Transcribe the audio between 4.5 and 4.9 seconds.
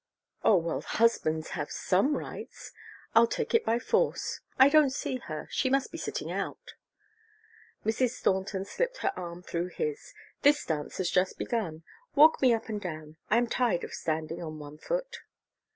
I don't